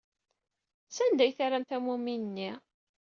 Sanda 0.95 1.23
ay 1.25 1.31
terram 1.37 1.63
tammumin-nni? 1.69 2.51